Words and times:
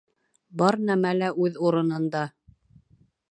Бар 0.61 0.77
нәмә 0.87 1.11
лә 1.17 1.29
үҙ 1.45 1.61
урынында. 1.69 2.23